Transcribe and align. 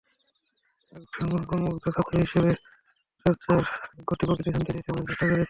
একজন 0.91 1.27
গুণমুগ্ধ 1.41 1.85
ছাত্র 1.87 2.13
হিসেবে 2.19 2.51
তাঁদের 3.25 3.37
চর্চার 3.39 3.59
গতি-প্রকৃতি 4.07 4.49
জানতে 4.49 4.71
চেয়েছি, 4.71 4.89
বুঝতে 4.91 5.09
চেষ্টা 5.09 5.25
করেছি। 5.25 5.39